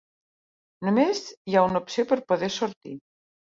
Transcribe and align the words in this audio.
Només 0.89 1.21
hi 1.29 1.59
ha 1.59 1.63
una 1.67 1.83
opció 1.85 2.07
per 2.15 2.19
poder 2.33 2.53
sortir 2.59 2.99